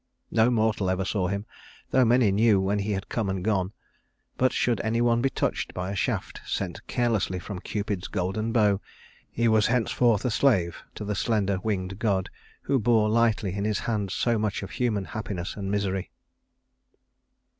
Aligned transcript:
No 0.31 0.49
mortal 0.49 0.89
ever 0.89 1.05
saw 1.05 1.27
him, 1.27 1.45
though 1.91 2.03
many 2.03 2.31
knew 2.31 2.59
when 2.59 2.79
he 2.79 2.93
had 2.93 3.07
come 3.07 3.29
and 3.29 3.45
gone; 3.45 3.71
but 4.35 4.51
should 4.51 4.81
any 4.81 4.99
one 4.99 5.21
be 5.21 5.29
touched 5.29 5.75
by 5.75 5.91
a 5.91 5.95
shaft 5.95 6.41
sent 6.43 6.87
carelessly 6.87 7.37
from 7.37 7.59
Cupid's 7.59 8.07
golden 8.07 8.51
bow, 8.51 8.81
he 9.29 9.47
was 9.47 9.67
henceforth 9.67 10.25
a 10.25 10.31
slave 10.31 10.81
to 10.95 11.05
the 11.05 11.13
slender 11.13 11.59
winged 11.61 11.99
god 11.99 12.31
who 12.63 12.79
bore 12.79 13.09
lightly 13.09 13.53
in 13.53 13.63
his 13.63 13.81
hand 13.81 14.09
so 14.09 14.39
much 14.39 14.63
of 14.63 14.71
human 14.71 15.05
happiness 15.05 15.55
and 15.55 15.69
misery. 15.69 16.09